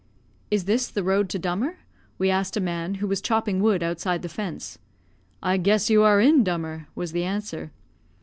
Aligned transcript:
"Is 0.49 0.65
this 0.65 0.87
the 0.89 1.03
road 1.03 1.29
to 1.29 1.37
Dummer?" 1.37 1.77
we 2.17 2.31
asked 2.31 2.57
a 2.57 2.59
man, 2.59 2.95
who 2.95 3.07
was 3.07 3.21
chopping 3.21 3.61
wood 3.61 3.83
outside 3.83 4.23
the 4.23 4.29
fence. 4.29 4.79
"I 5.43 5.57
guess 5.57 5.91
you 5.91 6.01
are 6.01 6.19
in 6.19 6.43
Dummer," 6.43 6.87
was 6.95 7.11
the 7.11 7.23
answer. 7.23 7.71